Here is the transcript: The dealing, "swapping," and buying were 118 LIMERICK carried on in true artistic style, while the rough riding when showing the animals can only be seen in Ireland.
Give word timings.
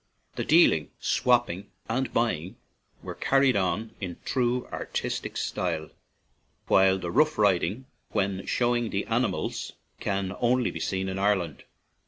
The 0.35 0.43
dealing, 0.43 0.89
"swapping," 0.99 1.69
and 1.87 2.11
buying 2.11 2.55
were 3.03 3.13
118 3.13 3.29
LIMERICK 3.29 3.29
carried 3.29 3.55
on 3.55 3.91
in 4.01 4.17
true 4.25 4.65
artistic 4.73 5.37
style, 5.37 5.91
while 6.65 6.97
the 6.97 7.11
rough 7.11 7.37
riding 7.37 7.85
when 8.09 8.47
showing 8.47 8.89
the 8.89 9.05
animals 9.05 9.73
can 9.99 10.35
only 10.39 10.71
be 10.71 10.79
seen 10.79 11.07
in 11.07 11.19
Ireland. 11.19 11.65